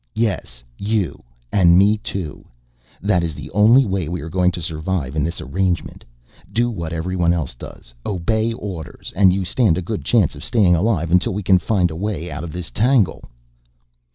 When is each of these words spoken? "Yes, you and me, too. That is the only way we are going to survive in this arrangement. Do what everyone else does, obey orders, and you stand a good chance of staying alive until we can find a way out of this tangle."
"Yes, 0.15 0.63
you 0.79 1.21
and 1.51 1.77
me, 1.77 1.95
too. 1.99 2.47
That 3.03 3.21
is 3.21 3.35
the 3.35 3.51
only 3.51 3.85
way 3.85 4.09
we 4.09 4.21
are 4.21 4.31
going 4.31 4.49
to 4.53 4.59
survive 4.59 5.15
in 5.15 5.23
this 5.23 5.39
arrangement. 5.39 6.03
Do 6.51 6.71
what 6.71 6.91
everyone 6.91 7.33
else 7.33 7.53
does, 7.53 7.93
obey 8.03 8.51
orders, 8.53 9.13
and 9.15 9.31
you 9.31 9.45
stand 9.45 9.77
a 9.77 9.81
good 9.83 10.03
chance 10.03 10.33
of 10.33 10.43
staying 10.43 10.75
alive 10.75 11.11
until 11.11 11.35
we 11.35 11.43
can 11.43 11.59
find 11.59 11.91
a 11.91 11.95
way 11.95 12.31
out 12.31 12.43
of 12.43 12.51
this 12.51 12.71
tangle." 12.71 13.25